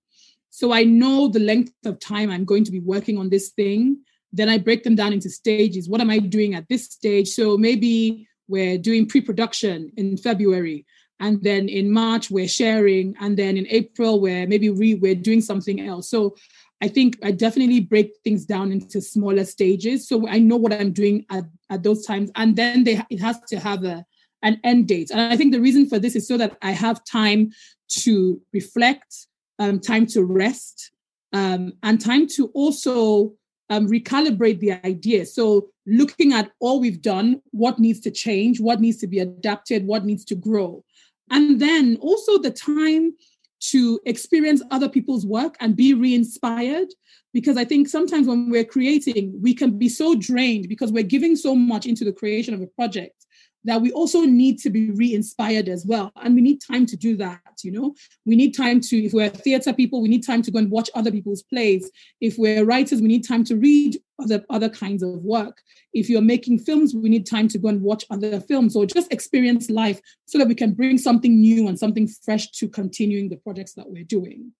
So 0.51 0.71
I 0.71 0.85
know 0.85 1.29
the 1.29 1.41
length 1.41 1.73
of 1.87 1.99
time 1.99 2.31
I'm 2.31 2.45
going 2.45 2.65
to 2.65 2.71
be 2.71 2.81
working 2.81 3.17
on 3.17 3.31
this 3.31 3.49
thing. 3.49 4.03
Then 4.31 4.51
I 4.51 4.59
break 4.59 4.85
them 4.85 4.95
down 4.95 5.15
into 5.15 5.31
stages. 5.31 5.89
What 5.89 6.03
am 6.03 6.11
I 6.11 6.19
doing 6.19 6.55
at 6.55 6.69
this 6.69 6.85
stage? 6.85 7.29
So 7.29 7.57
maybe 7.57 8.29
we're 8.47 8.77
doing 8.77 9.09
pre-production 9.09 9.91
in 9.97 10.19
February. 10.19 10.85
and 11.21 11.43
then 11.43 11.69
in 11.69 11.93
March 11.93 12.31
we're 12.31 12.49
sharing, 12.49 13.15
and 13.21 13.37
then 13.37 13.57
in 13.57 13.67
April 13.69 14.21
we're 14.21 14.47
maybe 14.47 14.71
re- 14.71 14.95
we're 14.95 15.15
doing 15.15 15.43
something 15.43 15.81
else. 15.81 16.11
So 16.11 16.35
I 16.83 16.89
think 16.89 17.19
I 17.23 17.31
definitely 17.31 17.81
break 17.81 18.13
things 18.25 18.47
down 18.47 18.73
into 18.73 19.01
smaller 19.03 19.45
stages, 19.45 20.09
so 20.09 20.27
I 20.27 20.39
know 20.39 20.57
what 20.57 20.73
I'm 20.73 20.93
doing 20.93 21.27
at, 21.31 21.45
at 21.71 21.83
those 21.83 22.05
times, 22.05 22.31
and 22.37 22.57
then 22.57 22.85
they 22.85 23.01
it 23.11 23.21
has 23.21 23.41
to 23.49 23.59
have 23.59 23.85
a 23.85 24.05
an 24.43 24.61
end 24.65 24.89
date. 24.89 25.11
And 25.11 25.21
I 25.21 25.37
think 25.37 25.53
the 25.53 25.61
reason 25.61 25.89
for 25.89 25.99
this 25.99 26.17
is 26.17 26.27
so 26.27 26.37
that 26.39 26.57
I 26.63 26.71
have 26.71 27.05
time 27.05 27.53
to 27.89 28.41
reflect, 28.53 29.27
um, 29.59 29.81
time 29.81 30.07
to 30.07 30.25
rest, 30.25 30.93
um, 31.33 31.73
and 31.83 32.01
time 32.01 32.27
to 32.37 32.47
also 32.55 33.35
um, 33.69 33.89
recalibrate 33.89 34.61
the 34.61 34.73
idea. 34.85 35.27
So, 35.27 35.69
looking 35.87 36.33
at 36.33 36.51
all 36.61 36.81
we've 36.81 37.03
done, 37.03 37.41
what 37.51 37.79
needs 37.79 38.01
to 38.01 38.11
change, 38.11 38.61
what 38.61 38.81
needs 38.81 38.99
to 38.99 39.07
be 39.07 39.19
adapted, 39.19 39.87
what 39.87 40.05
needs 40.05 40.25
to 40.27 40.35
grow. 40.35 40.85
And 41.31 41.61
then 41.61 41.97
also 42.01 42.39
the 42.39 42.51
time 42.51 43.13
to 43.61 44.01
experience 44.07 44.63
other 44.71 44.89
people's 44.89 45.27
work 45.27 45.57
and 45.61 45.77
be 45.77 45.95
re 45.95 46.15
inspired. 46.15 46.89
Because 47.33 47.57
I 47.57 47.65
think 47.65 47.89
sometimes 47.89 48.27
when 48.27 48.51
we're 48.51 48.65
creating, 48.65 49.39
we 49.41 49.55
can 49.55 49.79
be 49.79 49.89
so 49.89 50.17
drained 50.17 50.69
because 50.69 50.91
we're 50.91 51.05
giving 51.05 51.37
so 51.37 51.55
much 51.55 51.87
into 51.87 52.05
the 52.05 52.13
creation 52.13 52.55
of 52.55 52.61
a 52.61 52.67
project 52.67 53.27
that 53.65 53.81
we 53.81 53.93
also 53.93 54.23
need 54.23 54.59
to 54.59 54.71
be 54.71 54.91
re-inspired 54.91 55.69
as 55.69 55.85
well. 55.85 56.13
And 56.17 56.35
we 56.35 56.41
need 56.41 56.61
time 56.61 56.87
to 56.87 56.97
do 56.97 57.17
that 57.19 57.41
you 57.65 57.73
know? 57.73 57.95
We 58.25 58.37
need 58.37 58.57
time 58.57 58.81
to 58.81 59.05
if 59.05 59.13
we're 59.13 59.29
theater 59.29 59.73
people 59.73 60.03
we 60.03 60.09
need 60.09 60.27
time 60.27 60.43
to 60.43 60.51
go 60.51 60.59
and 60.59 60.71
watch 60.71 60.91
other 60.95 61.11
people's 61.11 61.43
plays. 61.43 61.91
If 62.21 62.39
we're 62.39 62.65
writers 62.65 63.01
we 63.01 63.09
need 63.09 63.27
time 63.27 63.45
to 63.45 63.57
read 63.57 63.99
other 64.21 64.45
other 64.51 64.69
kinds 64.69 65.03
of 65.03 65.23
work. 65.23 65.63
If 65.93 66.09
you're 66.09 66.23
making 66.23 66.61
films 66.61 66.95
we 66.95 67.09
need 67.09 67.27
time 67.27 67.49
to 67.49 67.59
go 67.59 67.69
and 67.69 67.83
watch 67.83 68.05
other 68.11 68.41
films 68.41 68.77
or 68.77 68.87
just 68.87 69.13
experience 69.13 69.71
life 69.71 70.01
so 70.27 70.39
that 70.39 70.49
we 70.49 70.55
can 70.55 70.73
bring 70.73 70.99
something 70.99 71.41
new 71.41 71.69
and 71.69 71.79
something 71.79 72.09
fresh 72.09 72.51
to 72.53 72.69
continuing 72.69 73.29
the 73.29 73.37
projects 73.37 73.75
that 73.75 73.89
we're 73.89 74.05
doing 74.05 74.53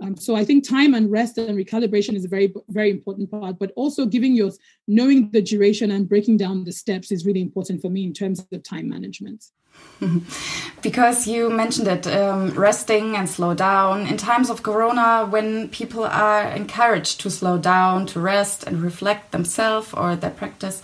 um, 0.00 0.16
so 0.16 0.34
I 0.34 0.44
think 0.44 0.66
time 0.66 0.94
and 0.94 1.10
rest 1.10 1.36
and 1.36 1.58
recalibration 1.58 2.14
is 2.14 2.24
a 2.24 2.28
very, 2.28 2.52
very 2.68 2.90
important 2.90 3.30
part, 3.30 3.58
but 3.58 3.72
also 3.76 4.06
giving 4.06 4.34
your 4.34 4.50
knowing 4.88 5.30
the 5.30 5.42
duration 5.42 5.90
and 5.90 6.08
breaking 6.08 6.38
down 6.38 6.64
the 6.64 6.72
steps 6.72 7.12
is 7.12 7.26
really 7.26 7.42
important 7.42 7.82
for 7.82 7.90
me 7.90 8.04
in 8.04 8.14
terms 8.14 8.46
of 8.52 8.62
time 8.62 8.88
management. 8.88 9.44
because 10.82 11.26
you 11.26 11.50
mentioned 11.50 11.86
it, 11.86 12.06
um, 12.06 12.50
resting 12.50 13.16
and 13.16 13.28
slow 13.28 13.54
down. 13.54 14.06
In 14.06 14.16
times 14.16 14.50
of 14.50 14.62
Corona, 14.62 15.26
when 15.26 15.68
people 15.68 16.04
are 16.04 16.48
encouraged 16.48 17.20
to 17.20 17.30
slow 17.30 17.58
down, 17.58 18.06
to 18.06 18.20
rest 18.20 18.64
and 18.64 18.82
reflect 18.82 19.32
themselves 19.32 19.92
or 19.92 20.16
their 20.16 20.30
practice, 20.30 20.82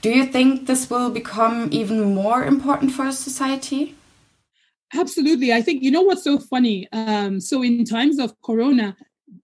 do 0.00 0.10
you 0.10 0.24
think 0.24 0.66
this 0.66 0.88
will 0.88 1.10
become 1.10 1.68
even 1.72 2.14
more 2.14 2.44
important 2.44 2.92
for 2.92 3.10
society? 3.12 3.96
Absolutely. 4.94 5.52
I 5.52 5.62
think, 5.62 5.82
you 5.82 5.90
know 5.90 6.02
what's 6.02 6.24
so 6.24 6.38
funny? 6.38 6.88
Um, 6.92 7.40
so, 7.40 7.62
in 7.62 7.84
times 7.84 8.18
of 8.18 8.34
Corona, 8.42 8.96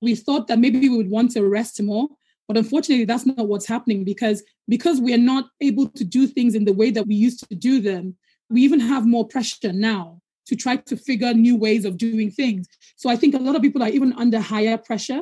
we 0.02 0.14
thought 0.14 0.46
that 0.48 0.58
maybe 0.58 0.78
we 0.80 0.96
would 0.96 1.10
want 1.10 1.30
to 1.32 1.48
rest 1.48 1.80
more. 1.82 2.08
But 2.46 2.56
unfortunately, 2.56 3.04
that's 3.04 3.26
not 3.26 3.48
what's 3.48 3.66
happening 3.66 4.04
because 4.04 4.42
because 4.68 5.00
we 5.00 5.12
are 5.14 5.18
not 5.18 5.46
able 5.60 5.88
to 5.88 6.04
do 6.04 6.26
things 6.26 6.54
in 6.54 6.64
the 6.64 6.72
way 6.72 6.90
that 6.90 7.06
we 7.06 7.14
used 7.14 7.46
to 7.48 7.54
do 7.54 7.80
them. 7.80 8.16
We 8.50 8.62
even 8.62 8.80
have 8.80 9.06
more 9.06 9.26
pressure 9.26 9.72
now 9.72 10.20
to 10.46 10.56
try 10.56 10.76
to 10.76 10.96
figure 10.96 11.34
new 11.34 11.56
ways 11.56 11.84
of 11.84 11.98
doing 11.98 12.30
things. 12.30 12.66
So 12.96 13.10
I 13.10 13.16
think 13.16 13.34
a 13.34 13.38
lot 13.38 13.54
of 13.54 13.60
people 13.60 13.82
are 13.82 13.88
even 13.90 14.14
under 14.14 14.40
higher 14.40 14.78
pressure. 14.78 15.20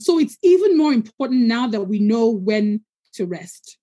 So 0.00 0.18
it's 0.18 0.38
even 0.42 0.78
more 0.78 0.94
important 0.94 1.42
now 1.42 1.66
that 1.68 1.82
we 1.82 1.98
know 1.98 2.28
when 2.30 2.82
to 3.14 3.26
rest 3.26 3.76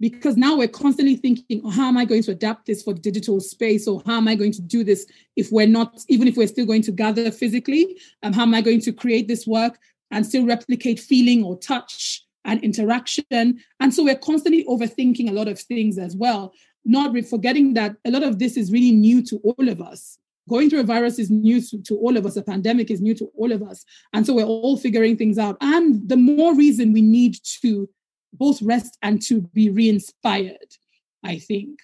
because 0.00 0.36
now 0.36 0.56
we're 0.56 0.68
constantly 0.68 1.14
thinking, 1.14 1.60
oh, 1.64 1.70
how 1.70 1.88
am 1.88 1.98
I 1.98 2.06
going 2.06 2.22
to 2.22 2.30
adapt 2.30 2.66
this 2.66 2.82
for 2.82 2.94
digital 2.94 3.38
space? 3.38 3.86
Or 3.86 4.02
how 4.06 4.16
am 4.16 4.28
I 4.28 4.34
going 4.34 4.52
to 4.52 4.62
do 4.62 4.82
this 4.82 5.06
if 5.36 5.52
we're 5.52 5.66
not, 5.66 6.02
even 6.08 6.26
if 6.26 6.36
we're 6.36 6.46
still 6.46 6.66
going 6.66 6.82
to 6.82 6.92
gather 6.92 7.30
physically? 7.30 8.00
Um, 8.22 8.32
how 8.32 8.42
am 8.42 8.54
I 8.54 8.62
going 8.62 8.80
to 8.80 8.92
create 8.92 9.28
this 9.28 9.46
work 9.46 9.78
and 10.10 10.24
still 10.24 10.46
replicate 10.46 10.98
feeling 10.98 11.44
or 11.44 11.58
touch 11.58 12.24
and 12.46 12.64
interaction? 12.64 13.60
And 13.78 13.92
so 13.92 14.02
we're 14.02 14.16
constantly 14.16 14.64
overthinking 14.64 15.28
a 15.28 15.34
lot 15.34 15.48
of 15.48 15.60
things 15.60 15.98
as 15.98 16.16
well, 16.16 16.54
not 16.84 17.14
forgetting 17.26 17.74
that 17.74 17.96
a 18.06 18.10
lot 18.10 18.22
of 18.22 18.38
this 18.38 18.56
is 18.56 18.72
really 18.72 18.92
new 18.92 19.22
to 19.24 19.36
all 19.44 19.68
of 19.68 19.82
us. 19.82 20.16
Going 20.48 20.70
through 20.70 20.80
a 20.80 20.84
virus 20.84 21.18
is 21.18 21.30
new 21.30 21.60
to, 21.60 21.80
to 21.82 21.96
all 21.96 22.16
of 22.16 22.24
us. 22.24 22.36
A 22.36 22.42
pandemic 22.42 22.90
is 22.90 23.02
new 23.02 23.14
to 23.14 23.30
all 23.36 23.52
of 23.52 23.62
us. 23.62 23.84
And 24.14 24.26
so 24.26 24.34
we're 24.34 24.44
all 24.44 24.78
figuring 24.78 25.16
things 25.16 25.38
out. 25.38 25.58
And 25.60 26.08
the 26.08 26.16
more 26.16 26.56
reason 26.56 26.92
we 26.92 27.02
need 27.02 27.36
to 27.60 27.88
both 28.32 28.60
rest 28.62 28.96
and 29.02 29.20
to 29.22 29.42
be 29.54 29.70
re-inspired 29.70 30.76
i 31.24 31.38
think. 31.38 31.78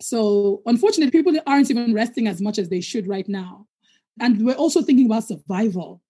So 0.00 0.62
unfortunately 0.66 1.12
people 1.12 1.40
aren't 1.46 1.70
even 1.70 1.94
resting 1.94 2.26
as 2.26 2.40
much 2.40 2.58
as 2.58 2.68
they 2.68 2.80
should 2.80 3.06
right 3.06 3.28
now. 3.28 3.68
And 4.20 4.44
we're 4.44 4.56
also 4.56 4.82
thinking 4.82 5.06
about 5.06 5.22
survival. 5.22 6.02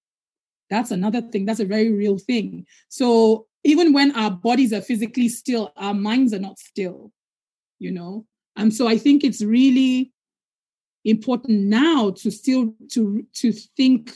That's 0.71 0.91
another 0.91 1.21
thing. 1.21 1.45
That's 1.45 1.61
a 1.61 1.67
very 1.67 1.93
real 1.93 2.17
thing. 2.17 2.65
So 2.89 3.47
even 3.65 3.93
when 3.93 4.17
our 4.17 4.31
bodies 4.31 4.73
are 4.73 4.81
physically 4.81 5.29
still 5.29 5.73
our 5.77 5.93
minds 5.93 6.33
are 6.33 6.39
not 6.39 6.59
still 6.59 7.13
you 7.83 7.91
know? 7.91 8.25
And 8.57 8.73
so 8.73 8.87
i 8.87 8.97
think 8.97 9.25
it's 9.25 9.43
really 9.43 10.13
important 11.05 11.65
now 11.65 12.11
to 12.11 12.31
still 12.31 12.75
to 12.91 13.27
to 13.35 13.53
think 13.53 14.15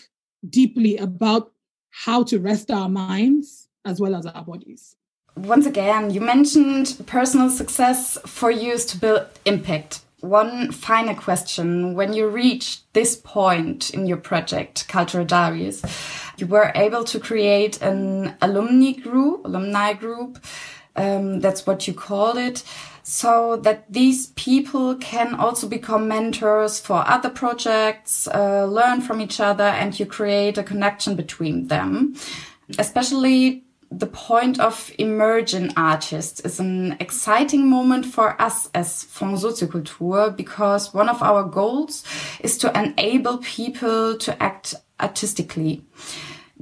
deeply 0.49 0.97
about 0.99 1.53
how 1.91 2.23
to 2.23 2.39
rest 2.39 2.71
our 2.71 2.89
minds 2.89 3.69
as 3.85 4.01
well 4.01 4.15
as 4.15 4.27
our 4.27 4.45
bodies 4.45 4.95
once 5.37 5.67
again, 5.67 6.11
you 6.11 6.21
mentioned 6.21 6.97
personal 7.07 7.51
success 7.51 8.19
for 8.27 8.51
you 8.51 8.79
to 8.79 8.99
build 8.99 9.27
impact. 9.45 10.01
One 10.21 10.73
final 10.73 11.15
question. 11.15 11.95
When 11.95 12.15
you 12.15 12.27
reached 12.27 12.91
this 12.95 13.17
point 13.17 13.91
in 13.91 14.07
your 14.07 14.17
project, 14.17 14.89
Cultural 14.89 15.27
Diaries, 15.27 15.85
you 16.39 16.47
were 16.47 16.73
able 16.75 17.05
to 17.05 17.21
create 17.21 17.81
an 17.83 18.35
alumni 18.41 18.93
group, 18.93 19.45
alumni 19.45 19.93
group. 19.93 20.43
Um, 20.97 21.41
that's 21.41 21.67
what 21.67 21.87
you 21.87 21.93
called 21.93 22.39
it. 22.39 22.65
So 23.03 23.57
that 23.59 23.93
these 23.93 24.29
people 24.29 24.97
can 24.97 25.35
also 25.35 25.69
become 25.69 26.09
mentors 26.09 26.81
for 26.81 27.07
other 27.07 27.29
projects, 27.29 28.27
uh, 28.27 28.65
learn 28.65 29.03
from 29.03 29.21
each 29.21 29.39
other, 29.39 29.65
and 29.65 30.01
you 30.01 30.07
create 30.07 30.57
a 30.57 30.65
connection 30.65 31.15
between 31.15 31.69
them. 31.69 32.17
Especially 32.79 33.66
the 33.91 34.07
point 34.07 34.59
of 34.59 34.91
emerging 34.99 35.73
artists 35.77 36.41
is 36.41 36.59
an 36.59 36.97
exciting 37.01 37.69
moment 37.69 38.07
for 38.07 38.41
us 38.41 38.69
as 38.75 39.05
Fonds 39.05 39.45
Soziokultur 39.45 40.37
because 40.37 40.93
one 40.93 41.09
of 41.09 41.23
our 41.23 41.45
goals 41.45 42.05
is 42.41 42.59
to 42.59 42.79
enable 42.79 43.39
people 43.39 44.17
to 44.19 44.43
act 44.43 44.75
artistically. 45.01 45.85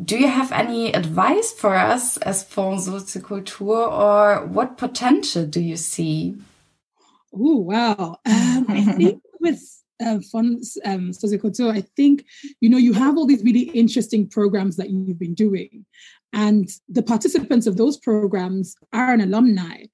Do 0.03 0.19
you 0.19 0.29
have 0.29 0.53
any 0.53 0.93
advice 0.93 1.53
for 1.53 1.77
us 1.77 2.17
as 2.19 2.43
Fonds 2.43 2.89
Soziokultur 2.89 3.61
or 3.63 4.47
what 4.47 4.77
potential 4.77 5.47
do 5.47 5.61
you 5.61 5.77
see? 5.77 6.37
Oh, 7.33 7.59
wow. 7.59 8.19
Um, 8.27 8.67
I 8.69 8.83
think 8.97 9.23
with 9.41 9.63
uh, 10.05 10.19
Fonds 10.33 10.77
um, 10.85 11.11
Soziokultur, 11.11 11.71
I 11.73 11.81
think, 11.81 12.25
you 12.61 12.69
know, 12.69 12.79
you 12.79 12.93
have 12.93 13.17
all 13.17 13.27
these 13.27 13.45
really 13.45 13.71
interesting 13.71 14.29
programs 14.29 14.77
that 14.77 14.91
you've 14.91 15.19
been 15.19 15.35
doing. 15.35 15.87
And 16.35 16.69
the 16.89 17.03
participants 17.03 17.69
of 17.69 17.77
those 17.77 17.97
programs 17.97 18.75
are 18.93 19.13
an 19.13 19.21
alumni. 19.21 19.85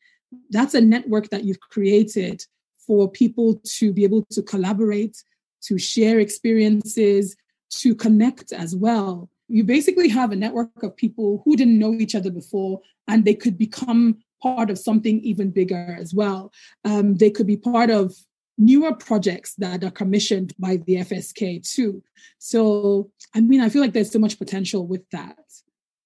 That's 0.49 0.75
a 0.75 0.81
network 0.81 1.29
that 1.29 1.45
you've 1.45 1.61
created 1.61 2.43
for 2.87 3.11
people 3.11 3.61
to 3.77 3.93
be 3.93 4.05
able 4.05 4.25
to 4.31 4.43
collaborate, 4.43 5.23
to 5.65 5.79
share 5.79 6.19
experiences, 6.19 7.37
to 7.71 7.95
connect 7.95 8.53
as 8.53 8.75
well. 8.75 9.29
You 9.49 9.65
basically 9.65 10.09
have 10.09 10.33
a 10.33 10.37
network 10.37 10.83
of 10.83 10.97
people 10.97 11.43
who 11.45 11.57
didn't 11.57 11.79
know 11.79 11.93
each 11.93 12.15
other 12.15 12.31
before, 12.31 12.81
and 13.07 13.27
they 13.27 13.35
could 13.35 13.59
become 13.59 14.17
part 14.43 14.71
of 14.71 14.79
something 14.79 15.21
even 15.21 15.51
bigger 15.51 15.95
as 16.01 16.15
well. 16.15 16.53
Um, 16.87 17.17
they 17.17 17.31
could 17.31 17.47
be 17.47 17.59
part 17.59 17.91
of 17.91 18.15
newer 18.57 18.95
projects 18.95 19.55
that 19.57 19.85
are 19.85 19.91
commissioned 19.91 20.55
by 20.59 20.79
the 20.79 20.97
FSK 20.97 21.71
too. 21.71 22.03
So, 22.39 23.11
I 23.35 23.41
mean, 23.43 23.61
I 23.61 23.69
feel 23.69 23.83
like 23.83 23.93
there's 23.93 24.11
so 24.11 24.19
much 24.19 24.39
potential 24.39 24.87
with 24.87 25.03
that 25.11 25.37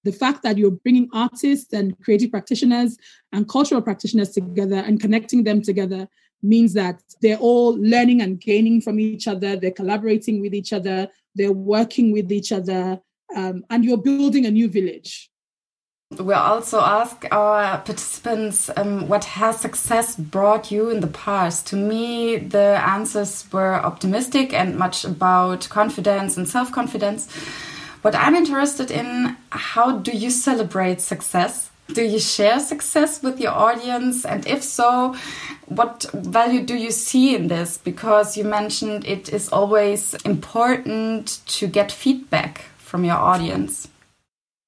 the 0.05 0.11
fact 0.11 0.43
that 0.43 0.57
you're 0.57 0.71
bringing 0.71 1.09
artists 1.13 1.73
and 1.73 1.99
creative 1.99 2.31
practitioners 2.31 2.97
and 3.33 3.49
cultural 3.49 3.81
practitioners 3.81 4.29
together 4.29 4.77
and 4.77 5.01
connecting 5.01 5.43
them 5.43 5.61
together 5.61 6.07
means 6.43 6.73
that 6.73 7.01
they're 7.21 7.39
all 7.39 7.75
learning 7.79 8.21
and 8.21 8.39
gaining 8.39 8.79
from 8.79 8.99
each 8.99 9.27
other, 9.27 9.55
they're 9.55 9.71
collaborating 9.71 10.41
with 10.41 10.53
each 10.53 10.71
other, 10.71 11.09
they're 11.33 11.51
working 11.51 12.13
with 12.13 12.31
each 12.31 12.51
other, 12.51 12.99
um, 13.35 13.65
and 13.71 13.83
you're 13.83 13.97
building 13.97 14.45
a 14.45 14.51
new 14.51 14.69
village. 14.69 15.29
We 16.19 16.35
also 16.35 16.79
ask 16.81 17.25
our 17.31 17.79
participants 17.79 18.69
um, 18.77 19.07
what 19.07 19.25
has 19.25 19.59
success 19.59 20.15
brought 20.15 20.71
you 20.71 20.91
in 20.91 20.99
the 20.99 21.07
past. 21.07 21.65
To 21.67 21.75
me, 21.75 22.37
the 22.37 22.79
answers 22.85 23.51
were 23.51 23.73
optimistic 23.73 24.53
and 24.53 24.77
much 24.77 25.03
about 25.03 25.67
confidence 25.69 26.37
and 26.37 26.47
self 26.47 26.71
confidence. 26.71 27.27
But 28.05 28.13
I'm 28.13 28.35
interested 28.35 28.91
in 28.91 29.35
how 29.49 29.97
do 29.97 30.11
you 30.11 30.29
celebrate 30.29 31.01
success 31.01 31.71
Do 31.87 32.03
you 32.03 32.19
share 32.19 32.59
success 32.59 33.23
with 33.23 33.39
your 33.39 33.51
audience? 33.51 34.25
And 34.25 34.45
if 34.45 34.61
so, 34.61 35.15
what 35.65 36.05
value 36.13 36.63
do 36.63 36.75
you 36.75 36.91
see 36.91 37.35
in 37.35 37.47
this? 37.47 37.79
Because 37.79 38.37
you 38.37 38.43
mentioned 38.43 39.05
it 39.05 39.33
is 39.33 39.49
always 39.49 40.13
important 40.23 41.41
to 41.57 41.65
get 41.67 41.91
feedback 41.91 42.65
from 42.77 43.05
your 43.05 43.15
audience. 43.15 43.87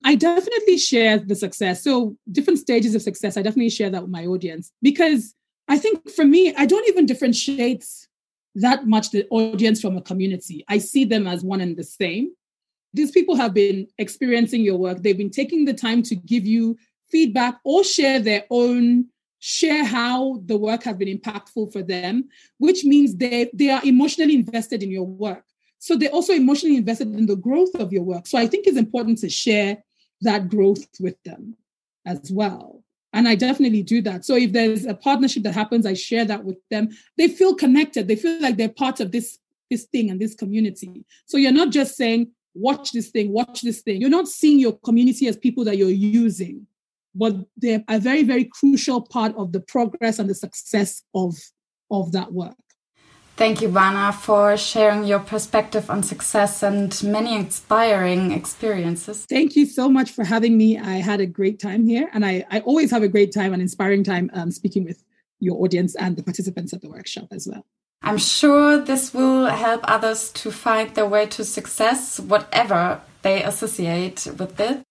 I 0.03 0.15
definitely 0.15 0.79
share 0.79 1.20
the 1.20 1.36
success. 1.36 1.84
So, 1.84 2.17
different 2.32 2.58
stages 2.60 2.96
of 2.96 3.03
success, 3.03 3.38
I 3.38 3.44
definitely 3.44 3.70
share 3.70 3.91
that 3.91 4.01
with 4.01 4.12
my 4.12 4.25
audience 4.25 4.72
because 4.82 5.36
I 5.67 5.77
think 5.77 6.10
for 6.10 6.25
me, 6.25 6.56
I 6.56 6.65
don't 6.65 6.88
even 6.88 7.06
differentiate 7.06 7.86
that 8.56 8.88
much 8.88 9.12
the 9.12 9.27
audience 9.29 9.79
from 9.79 9.96
a 9.96 10.01
community. 10.01 10.65
I 10.67 10.79
see 10.79 11.06
them 11.06 11.27
as 11.27 11.44
one 11.44 11.62
and 11.62 11.77
the 11.77 11.84
same. 11.84 12.32
These 12.94 13.12
people 13.12 13.36
have 13.36 13.53
been 13.53 13.88
experiencing 13.98 14.62
your 14.62 14.77
work, 14.77 15.03
they've 15.03 15.17
been 15.17 15.29
taking 15.29 15.65
the 15.65 15.74
time 15.74 16.01
to 16.03 16.15
give 16.15 16.46
you 16.46 16.77
feedback 17.10 17.60
or 17.63 17.84
share 17.84 18.20
their 18.20 18.46
own 18.50 19.06
share 19.39 19.86
how 19.86 20.41
the 20.46 20.58
work 20.58 20.84
has 20.84 20.98
been 20.98 21.15
impactful 21.15 21.72
for 21.72 21.84
them 21.84 22.27
which 22.58 22.84
means 22.84 23.15
they 23.15 23.50
they 23.53 23.70
are 23.70 23.82
emotionally 23.86 24.36
invested 24.36 24.82
in 24.82 24.91
your 24.91 25.06
work. 25.06 25.44
So 25.79 25.96
they're 25.96 26.10
also 26.10 26.34
emotionally 26.34 26.77
invested 26.77 27.13
in 27.13 27.27
the 27.27 27.36
growth 27.36 27.75
of 27.75 27.94
your 27.94 28.03
work. 28.03 28.27
So 28.27 28.38
i 28.38 28.48
think 28.48 28.65
it's 28.65 28.77
important 28.77 29.20
to 29.20 29.29
share 29.29 29.84
that 30.22 30.50
growth 30.50 30.88
with 31.00 31.22
them 31.24 31.56
as 32.06 32.32
well. 32.32 32.84
And 33.13 33.27
i 33.27 33.36
definitely 33.36 33.84
do 33.84 34.01
that. 34.01 34.25
So 34.25 34.36
if 34.36 34.51
there's 34.53 34.86
a 34.86 34.96
partnership 34.96 35.44
that 35.44 35.53
happens 35.53 35.86
i 35.86 35.94
share 35.94 36.25
that 36.25 36.44
with 36.44 36.58
them. 36.72 36.89
They 37.17 37.27
feel 37.27 37.53
connected. 37.53 38.08
They 38.08 38.15
feel 38.15 38.41
like 38.41 38.58
they're 38.58 38.70
part 38.70 39.00
of 39.00 39.12
this 39.12 39.38
this 39.70 39.84
thing 39.84 40.10
and 40.10 40.20
this 40.20 40.34
community. 40.34 41.06
So 41.25 41.38
you're 41.38 41.51
not 41.51 41.72
just 41.72 41.96
saying 41.96 42.32
watch 42.58 42.92
this 42.92 43.10
thing 43.10 43.32
watch 43.32 43.62
this 43.62 43.82
thing 43.82 44.02
you're 44.02 44.10
not 44.10 44.28
seeing 44.28 44.60
your 44.60 44.78
community 44.80 45.28
as 45.28 45.38
people 45.38 45.64
that 45.64 45.78
you're 45.78 45.90
using 45.90 46.66
but 47.18 47.36
they're 47.58 47.84
a 47.88 48.00
very, 48.00 48.24
very 48.24 48.46
crucial 48.46 49.02
part 49.02 49.36
of 49.36 49.52
the 49.52 49.60
progress 49.60 50.20
and 50.20 50.30
the 50.30 50.36
success 50.36 51.02
of, 51.16 51.36
of 51.90 52.12
that 52.12 52.32
work. 52.32 52.56
Thank 53.36 53.62
you, 53.62 53.70
Wana, 53.70 54.14
for 54.14 54.58
sharing 54.58 55.04
your 55.04 55.20
perspective 55.20 55.90
on 55.92 56.02
success 56.02 56.64
and 56.64 56.92
many 57.04 57.36
inspiring 57.36 58.32
experiences. 58.32 59.26
Thank 59.30 59.56
you 59.56 59.66
so 59.66 59.90
much 59.90 60.12
for 60.12 60.24
having 60.24 60.58
me. 60.58 60.80
I 60.80 60.96
had 60.96 61.22
a 61.22 61.28
great 61.28 61.60
time 61.60 61.88
here, 61.88 62.10
and 62.14 62.26
I, 62.26 62.46
I 62.50 62.62
always 62.62 62.90
have 62.90 63.04
a 63.04 63.08
great 63.08 63.32
time, 63.32 63.54
an 63.54 63.62
inspiring 63.62 64.04
time 64.04 64.32
um, 64.34 64.50
speaking 64.50 64.86
with 64.86 65.04
your 65.40 65.62
audience 65.64 65.96
and 65.96 66.18
the 66.18 66.24
participants 66.24 66.74
at 66.74 66.82
the 66.82 66.90
workshop 66.90 67.28
as 67.32 67.48
well. 67.48 67.64
I'm 68.01 68.18
sure 68.18 68.77
this 68.77 69.13
will 69.13 69.48
help 69.48 69.82
others 69.84 70.32
to 70.34 70.51
find 70.51 70.94
their 70.96 71.08
way 71.08 71.25
to 71.27 71.44
success, 71.44 72.20
whatever 72.20 73.01
they 73.22 73.44
associate 73.44 74.27
with 74.38 74.60
it. 74.60 74.84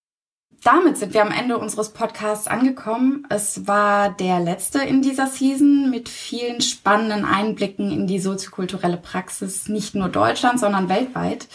damit 0.67 0.99
sind 0.99 1.15
wir 1.15 1.23
am 1.23 1.31
Ende 1.31 1.59
unseres 1.59 1.91
Podcasts 1.91 2.49
angekommen. 2.49 3.25
Es 3.31 3.69
war 3.69 4.11
der 4.11 4.41
letzte 4.41 4.81
in 4.81 5.01
dieser 5.01 5.29
Season 5.29 5.91
mit 5.91 6.09
vielen 6.09 6.61
spannenden 6.61 7.25
Einblicken 7.25 7.93
in 7.93 8.09
die 8.09 8.19
soziokulturelle 8.19 8.97
Praxis, 8.97 9.69
nicht 9.69 9.95
nur 9.95 10.09
Deutschland, 10.09 10.59
sondern 10.59 10.89
weltweit. 10.89 11.47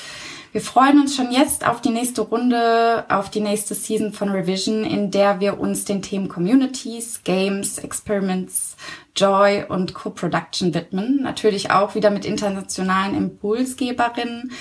Wir 0.54 0.60
freuen 0.60 1.00
uns 1.00 1.16
schon 1.16 1.32
jetzt 1.32 1.66
auf 1.66 1.80
die 1.80 1.92
nächste 1.92 2.24
Runde, 2.24 3.06
auf 3.08 3.30
die 3.30 3.40
nächste 3.40 3.74
Season 3.74 4.12
von 4.12 4.28
Revision, 4.30 4.84
in 4.84 5.10
der 5.10 5.40
wir 5.40 5.62
uns 5.62 5.86
den 5.86 6.02
Themen 6.02 6.28
Communities, 6.28 7.22
Games, 7.24 7.78
Experiments, 7.78 8.76
Joy 9.16 9.64
und 9.70 9.94
Co-Production 9.94 10.74
widmen. 10.74 11.22
Natürlich 11.22 11.72
auch 11.72 11.96
wieder 11.96 12.10
mit 12.10 12.26
internationalen 12.26 13.16
Impulsgeberinnen. 13.16 14.52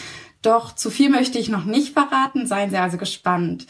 Doch 0.43 0.77
zu 0.77 0.91
viel 0.91 1.11
möchte 1.11 1.41
ich 1.41 1.49
noch 1.49 1.65
nicht 1.65 1.93
verraten, 1.93 2.47
seien 2.47 2.71
Sie 2.71 2.79
also 2.79 2.97
gespannt. 2.97 3.67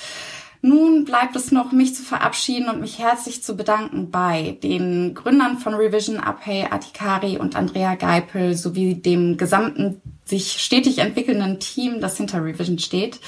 Nun 0.60 1.06
bleibt 1.06 1.36
es 1.36 1.52
noch, 1.52 1.72
mich 1.72 1.94
zu 1.94 2.02
verabschieden 2.02 2.68
und 2.68 2.82
mich 2.82 2.98
herzlich 2.98 3.42
zu 3.42 3.56
bedanken 3.56 4.10
bei 4.10 4.58
den 4.62 5.14
Gründern 5.14 5.56
von 5.56 5.72
Revision, 5.72 6.20
Abhey 6.20 6.66
Atikari 6.70 7.38
und 7.38 7.56
Andrea 7.56 7.94
Geipel 7.94 8.54
sowie 8.54 8.94
dem 8.94 9.38
gesamten 9.38 10.02
sich 10.30 10.62
stetig 10.62 10.98
entwickelnden 10.98 11.60
Team, 11.60 12.00
das 12.00 12.16
hinter 12.16 12.42
Revision 12.42 12.78
steht. 12.78 13.20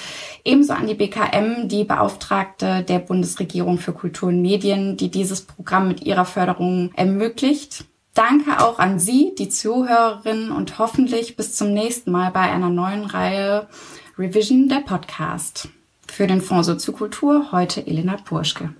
Ebenso 0.44 0.72
an 0.72 0.86
die 0.86 0.94
BKM, 0.94 1.68
die 1.68 1.84
Beauftragte 1.84 2.82
der 2.82 2.98
Bundesregierung 3.00 3.78
für 3.78 3.92
Kultur 3.92 4.30
und 4.30 4.40
Medien, 4.40 4.96
die 4.96 5.10
dieses 5.10 5.42
Programm 5.42 5.88
mit 5.88 6.02
ihrer 6.02 6.24
Förderung 6.24 6.90
ermöglicht. 6.94 7.84
Danke 8.14 8.60
auch 8.60 8.78
an 8.78 8.98
Sie, 8.98 9.34
die 9.38 9.48
Zuhörerinnen 9.48 10.50
und 10.52 10.78
hoffentlich 10.78 11.36
bis 11.36 11.54
zum 11.54 11.72
nächsten 11.72 12.10
Mal 12.10 12.30
bei 12.30 12.40
einer 12.40 12.68
neuen 12.68 13.04
Reihe 13.04 13.68
Revision 14.18 14.68
der 14.68 14.80
Podcast. 14.80 15.68
Für 16.06 16.26
den 16.26 16.42
Fonds 16.42 16.66
Soziokultur 16.66 17.52
heute 17.52 17.86
Elena 17.86 18.16
Purschke. 18.16 18.74